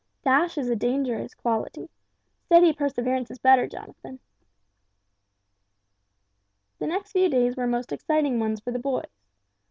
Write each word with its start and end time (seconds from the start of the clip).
"Dash 0.23 0.57
is 0.57 0.67
a 0.67 0.75
dangerous 0.75 1.35
quality. 1.35 1.87
Steady 2.47 2.73
perseverance 2.73 3.29
is 3.29 3.37
better, 3.37 3.67
Jonathan!" 3.67 4.19
The 6.79 6.87
next 6.87 7.11
few 7.11 7.29
days 7.29 7.55
were 7.55 7.67
most 7.67 7.91
exciting 7.91 8.39
ones 8.39 8.59
for 8.59 8.71
the 8.71 8.79
boys. 8.79 9.21